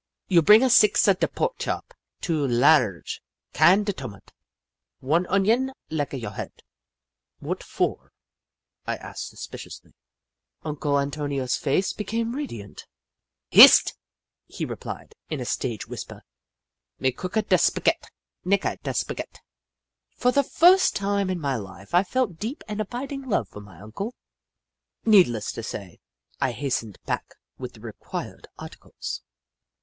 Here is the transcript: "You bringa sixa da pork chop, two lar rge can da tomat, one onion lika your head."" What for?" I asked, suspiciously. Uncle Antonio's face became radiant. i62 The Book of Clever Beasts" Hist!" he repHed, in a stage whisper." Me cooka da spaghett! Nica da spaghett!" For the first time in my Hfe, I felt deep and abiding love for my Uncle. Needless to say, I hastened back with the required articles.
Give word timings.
"You 0.29 0.41
bringa 0.41 0.69
sixa 0.71 1.19
da 1.19 1.27
pork 1.27 1.59
chop, 1.59 1.93
two 2.21 2.47
lar 2.47 2.81
rge 3.03 3.19
can 3.53 3.83
da 3.83 3.93
tomat, 3.93 4.31
one 4.99 5.27
onion 5.27 5.73
lika 5.91 6.17
your 6.17 6.31
head."" 6.31 6.63
What 7.47 7.61
for?" 7.61 8.11
I 8.87 8.95
asked, 8.95 9.27
suspiciously. 9.27 9.93
Uncle 10.63 10.99
Antonio's 10.99 11.55
face 11.55 11.93
became 11.93 12.35
radiant. 12.35 12.87
i62 13.51 13.51
The 13.51 13.51
Book 13.51 13.51
of 13.51 13.51
Clever 13.51 13.61
Beasts" 13.63 13.73
Hist!" 13.87 13.97
he 14.57 14.65
repHed, 14.65 15.11
in 15.29 15.39
a 15.39 15.45
stage 15.45 15.87
whisper." 15.87 16.23
Me 16.99 17.11
cooka 17.11 17.43
da 17.47 17.57
spaghett! 17.57 18.07
Nica 18.43 18.79
da 18.81 18.93
spaghett!" 18.93 19.37
For 20.19 20.31
the 20.31 20.41
first 20.41 20.95
time 20.95 21.29
in 21.29 21.39
my 21.39 21.53
Hfe, 21.57 21.93
I 21.93 22.03
felt 22.03 22.39
deep 22.39 22.63
and 22.67 22.81
abiding 22.81 23.21
love 23.29 23.47
for 23.49 23.61
my 23.61 23.79
Uncle. 23.79 24.15
Needless 25.05 25.51
to 25.51 25.61
say, 25.61 25.99
I 26.39 26.53
hastened 26.53 26.97
back 27.05 27.35
with 27.59 27.73
the 27.73 27.81
required 27.81 28.47
articles. 28.57 29.21